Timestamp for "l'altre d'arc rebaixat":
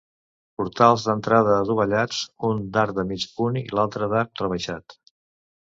3.77-5.01